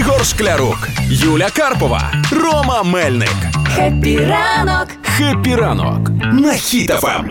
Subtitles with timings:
[0.00, 3.36] Ігор Шклярук, Юля Карпова, Рома Мельник.
[3.74, 4.88] Хеппі ранок!
[5.02, 7.24] Хеппі ранок на Хіт-ФМ.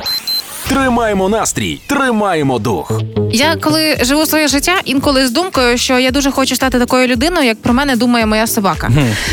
[0.68, 3.02] Тримаємо настрій, тримаємо дух.
[3.32, 7.46] Я коли живу своє життя, інколи з думкою, що я дуже хочу стати такою людиною,
[7.46, 8.92] як про мене думає моя собака.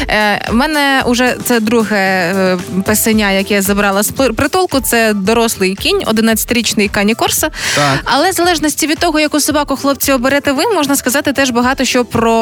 [0.09, 4.81] Е, в мене вже це друге е, песеня, яке я забрала з притулку.
[4.81, 7.51] Це дорослий кінь, 11-річний кане-корсо.
[7.75, 7.99] Так.
[8.05, 12.05] Але в залежності від того, яку собаку хлопці оберете ви, можна сказати теж багато що
[12.05, 12.33] про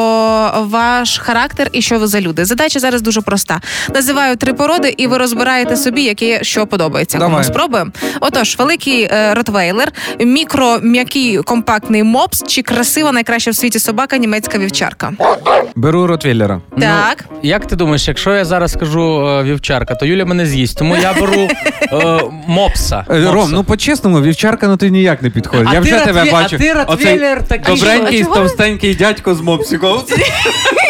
[0.55, 2.45] ваш характер і що ви за люди.
[2.45, 3.61] Задача зараз дуже проста.
[3.93, 7.17] Називаю три породи, і ви розбираєте собі, яке що подобається.
[7.17, 7.43] Давай.
[7.43, 7.91] Спробуємо?
[8.19, 14.57] Отож, великий е, ротвейлер, мікро м'який компактний мопс чи красива найкраща в світі собака німецька
[14.57, 15.13] вівчарка.
[15.75, 16.61] Беру ротвіллера.
[16.79, 17.25] Так.
[17.43, 20.77] Як ти думаєш, якщо я зараз скажу е, вівчарка, то Юля мене з'їсть.
[20.77, 21.47] Тому я беру
[21.91, 23.05] е, мопса.
[23.09, 23.31] Е, Мопса.
[23.31, 25.67] Ром, ну по-чесному, вівчарка, ну ти ніяк не підходить.
[25.71, 26.55] А Я вже вже тебе бачу.
[26.55, 30.01] а ти ротвілер такий, добренький, що- а товстенький дядько з мопсиком.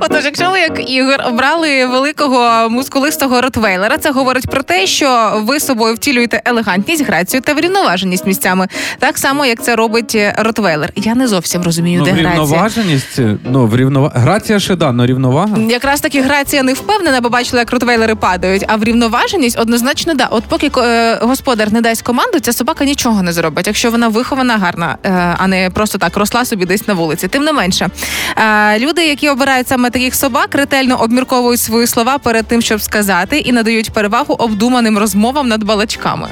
[0.00, 5.60] Отож, якщо ви як Ігор обрали великого мускулистого ротвейлера, це говорить про те, що ви
[5.60, 10.92] собою втілюєте елегантність, грацію та врівноваженість місцями, так само як це робить е, ротвейлер.
[10.96, 12.30] Я не зовсім розумію, Ну, де грація.
[12.30, 13.20] врівноваженість,
[13.50, 14.12] ну, врівнова...
[14.14, 15.58] Грація ще да, но рівновага.
[15.58, 20.26] Якраз таки грація не впевнена, бо бачила, як ротвейлери падають, а врівноваженість однозначно да.
[20.30, 24.56] От поки е, господар не дасть команду, ця собака нічого не зробить, якщо вона вихована
[24.56, 27.28] гарна, е, а не просто так росла собі десь на вулиці.
[27.28, 27.88] Тим не менше,
[28.36, 33.38] е, люди, які обирають саме таких собак, ретельно обмірковують свої слова перед тим, щоб сказати,
[33.38, 36.28] і надають перевагу обдуманим розмовам над балачками.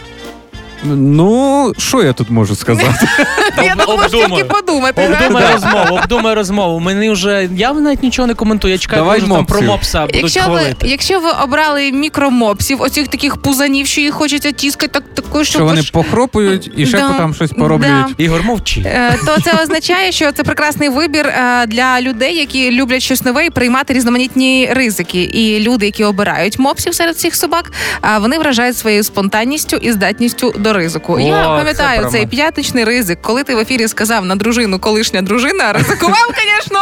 [0.85, 3.09] Ну, що я тут можу сказати?
[3.65, 4.29] Я тут можу обдумаю.
[4.29, 5.03] тільки подумати.
[5.03, 6.81] Обдумай розмову, обдумай розмову.
[6.81, 8.73] Мені вже я навіть нічого не коментую.
[8.73, 10.89] Я чекаю, Давай коли там про мопса будуть Якщо ви, хвалити.
[10.89, 15.83] якщо ви обрали мікромопсів, оцих таких пузанів, що їх хочеться тіскати, так такою, Що вони
[15.93, 18.15] похропують і ще там щось пороблюють.
[18.19, 18.81] Ігор, мовчи.
[18.87, 23.47] Е, то це означає, що це прекрасний вибір е, для людей, які люблять щось нове
[23.47, 25.23] і приймати різноманітні ризики.
[25.23, 27.73] І люди, які обирають мопсів серед всіх собак,
[28.21, 31.15] вони вражають своєю спонтанністю і здатністю до ризику.
[31.15, 34.79] О, Я пам'ятаю це цей п'ятичний п'ятничний ризик, коли ти в ефірі сказав на дружину
[34.79, 36.17] колишня дружина, ризикував,
[36.61, 36.79] звісно.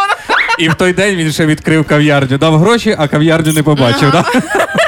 [0.59, 2.39] І в той день він ще відкрив кав'ярню.
[2.39, 4.11] Дав гроші, а кав'ярню не побачив.
[4.11, 4.25] Да?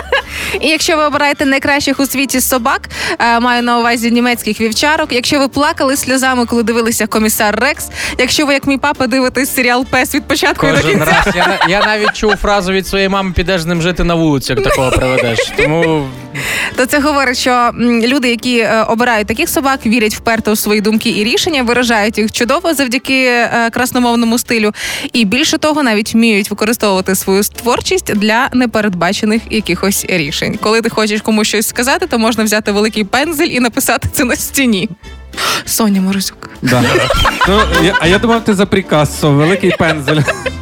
[0.60, 2.88] І якщо ви обираєте найкращих у світі собак,
[3.18, 5.12] е, маю на увазі німецьких вівчарок.
[5.12, 7.88] Якщо ви плакали сльозами, коли дивилися комісар Рекс,
[8.18, 11.04] якщо ви як мій папа дивитесь серіал Пес від початку і до кінця.
[11.04, 14.52] раз я, я навіть чув фразу від своєї мами, підеш з ним жити на вулицю,
[14.52, 15.52] як такого приведеш.
[15.56, 16.06] Тому
[16.76, 21.10] То це говорить, що люди, які е, обирають таких собак, вірять вперто у свої думки
[21.10, 24.72] і рішення, виражають їх чудово завдяки е, красномовному стилю.
[25.12, 30.39] І більше того, навіть вміють використовувати свою творчість для непередбачених якихось рішень.
[30.62, 34.36] Коли ти хочеш комусь щось сказати, то можна взяти великий пензель і написати це на
[34.36, 34.88] стіні.
[35.64, 36.50] Соня Морозюк.
[36.62, 36.82] Да.
[37.48, 40.20] Ну, я- а я думав, ти за приказ, великий пензель.